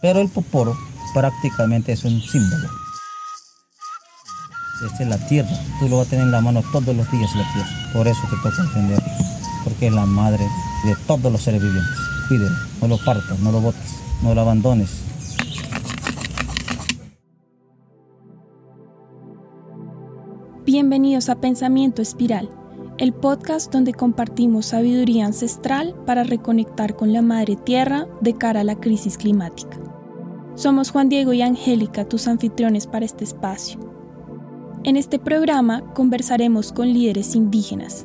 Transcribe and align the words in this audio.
Pero 0.00 0.20
el 0.20 0.28
poporo 0.28 0.76
prácticamente 1.12 1.92
es 1.92 2.04
un 2.04 2.20
símbolo. 2.20 2.68
Esta 4.84 5.02
es 5.02 5.08
la 5.08 5.18
tierra, 5.26 5.50
tú 5.80 5.88
lo 5.88 5.98
vas 5.98 6.06
a 6.06 6.10
tener 6.10 6.26
en 6.26 6.30
la 6.30 6.40
mano 6.40 6.62
todos 6.70 6.94
los 6.94 7.10
días 7.10 7.34
la 7.34 7.52
tierra. 7.52 7.68
Por 7.92 8.06
eso 8.06 8.20
te 8.30 8.36
toca 8.36 8.62
defenderlo, 8.62 9.04
porque 9.64 9.88
es 9.88 9.92
la 9.92 10.06
madre 10.06 10.46
de 10.84 10.94
todos 11.08 11.32
los 11.32 11.42
seres 11.42 11.60
vivientes. 11.60 11.96
Cuídelo, 12.28 12.54
no 12.80 12.86
lo 12.86 13.04
partas, 13.04 13.40
no 13.40 13.50
lo 13.50 13.60
botes, 13.60 13.96
no 14.22 14.34
lo 14.34 14.40
abandones. 14.40 14.88
Bienvenidos 20.64 21.28
a 21.28 21.40
Pensamiento 21.40 22.02
Espiral, 22.02 22.48
el 22.98 23.12
podcast 23.12 23.72
donde 23.72 23.94
compartimos 23.94 24.66
sabiduría 24.66 25.26
ancestral 25.26 25.96
para 26.06 26.22
reconectar 26.22 26.94
con 26.94 27.12
la 27.12 27.22
Madre 27.22 27.56
Tierra 27.56 28.06
de 28.20 28.34
cara 28.34 28.60
a 28.60 28.64
la 28.64 28.76
crisis 28.76 29.16
climática. 29.16 29.87
Somos 30.58 30.90
Juan 30.90 31.08
Diego 31.08 31.32
y 31.32 31.40
Angélica, 31.40 32.04
tus 32.04 32.26
anfitriones 32.26 32.88
para 32.88 33.04
este 33.04 33.22
espacio. 33.22 33.78
En 34.82 34.96
este 34.96 35.20
programa 35.20 35.84
conversaremos 35.94 36.72
con 36.72 36.92
líderes 36.92 37.36
indígenas. 37.36 38.04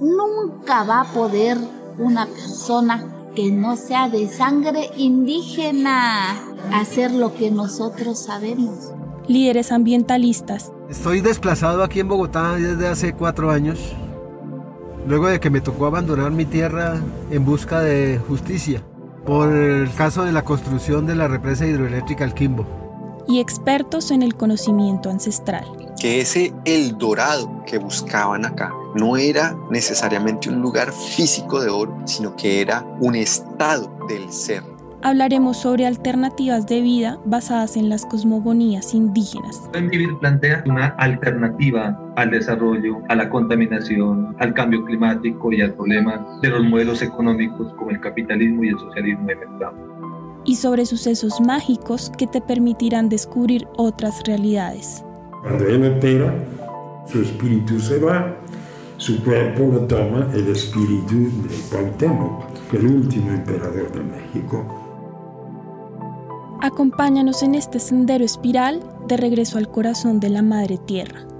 Nunca 0.00 0.82
va 0.82 1.02
a 1.02 1.12
poder 1.12 1.56
una 2.00 2.26
persona 2.26 3.06
que 3.36 3.52
no 3.52 3.76
sea 3.76 4.08
de 4.08 4.26
sangre 4.26 4.90
indígena 4.96 6.34
hacer 6.72 7.12
lo 7.12 7.32
que 7.32 7.52
nosotros 7.52 8.24
sabemos. 8.24 8.90
Líderes 9.28 9.70
ambientalistas. 9.70 10.72
Estoy 10.90 11.20
desplazado 11.20 11.84
aquí 11.84 12.00
en 12.00 12.08
Bogotá 12.08 12.56
desde 12.56 12.88
hace 12.88 13.12
cuatro 13.12 13.52
años, 13.52 13.94
luego 15.06 15.28
de 15.28 15.38
que 15.38 15.48
me 15.48 15.60
tocó 15.60 15.86
abandonar 15.86 16.32
mi 16.32 16.44
tierra 16.44 17.00
en 17.30 17.44
busca 17.44 17.78
de 17.78 18.20
justicia 18.26 18.82
por 19.28 19.52
el 19.52 19.92
caso 19.92 20.24
de 20.24 20.32
la 20.32 20.42
construcción 20.42 21.04
de 21.04 21.14
la 21.14 21.28
represa 21.28 21.66
hidroeléctrica 21.66 22.24
El 22.24 22.32
Quimbo. 22.32 22.64
Y 23.28 23.40
expertos 23.40 24.10
en 24.10 24.22
el 24.22 24.34
conocimiento 24.34 25.10
ancestral 25.10 25.66
que 26.00 26.22
ese 26.22 26.54
El 26.64 26.96
Dorado 26.96 27.62
que 27.66 27.76
buscaban 27.76 28.46
acá 28.46 28.72
no 28.94 29.18
era 29.18 29.54
necesariamente 29.70 30.48
un 30.48 30.62
lugar 30.62 30.92
físico 30.92 31.60
de 31.60 31.68
oro, 31.68 31.94
sino 32.06 32.36
que 32.36 32.62
era 32.62 32.86
un 33.00 33.16
estado 33.16 33.92
del 34.08 34.32
ser. 34.32 34.62
Hablaremos 35.00 35.58
sobre 35.58 35.86
alternativas 35.86 36.66
de 36.66 36.80
vida 36.80 37.20
basadas 37.24 37.76
en 37.76 37.88
las 37.88 38.04
cosmogonías 38.04 38.94
indígenas. 38.94 39.70
Vivir 39.72 40.18
plantea 40.18 40.64
una 40.66 40.88
alternativa 40.98 41.96
al 42.16 42.32
desarrollo, 42.32 42.98
a 43.08 43.14
la 43.14 43.30
contaminación, 43.30 44.34
al 44.40 44.54
cambio 44.54 44.84
climático 44.84 45.52
y 45.52 45.60
al 45.60 45.74
problema 45.74 46.26
de 46.42 46.48
los 46.48 46.64
modelos 46.64 47.00
económicos 47.00 47.72
como 47.74 47.90
el 47.90 48.00
capitalismo 48.00 48.64
y 48.64 48.68
el 48.70 48.78
socialismo 48.78 49.26
de 49.28 49.36
mercado. 49.36 50.42
Y 50.44 50.56
sobre 50.56 50.84
sucesos 50.84 51.40
mágicos 51.40 52.10
que 52.18 52.26
te 52.26 52.40
permitirán 52.40 53.08
descubrir 53.08 53.68
otras 53.76 54.20
realidades. 54.26 55.04
Cuando 55.42 55.64
él 55.64 55.96
opera, 55.96 56.34
su 57.06 57.22
espíritu 57.22 57.78
se 57.78 58.00
va, 58.00 58.34
su 58.96 59.22
cuerpo 59.22 59.70
lo 59.72 59.80
toma 59.82 60.26
el 60.34 60.48
espíritu 60.48 61.30
de 61.48 61.54
Cuauhtémoc, 61.70 62.42
el 62.72 62.86
último 62.86 63.30
emperador 63.30 63.92
de 63.92 64.02
México. 64.02 64.87
Acompáñanos 66.60 67.44
en 67.44 67.54
este 67.54 67.78
sendero 67.78 68.24
espiral 68.24 68.82
de 69.06 69.16
regreso 69.16 69.58
al 69.58 69.70
corazón 69.70 70.18
de 70.18 70.28
la 70.28 70.42
Madre 70.42 70.76
Tierra. 70.76 71.37